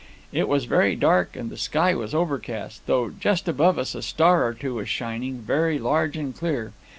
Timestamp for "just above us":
3.11-3.93